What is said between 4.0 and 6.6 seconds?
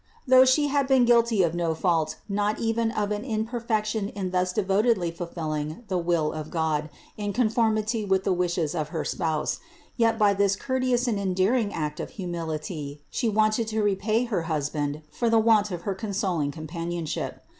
in thus devotedly fulfilling the will of